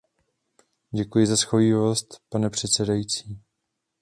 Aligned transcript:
Děkuji 0.93 1.27
za 1.27 1.35
shovívavost, 1.37 2.19
pane 2.29 2.49
předsedající. 2.49 3.39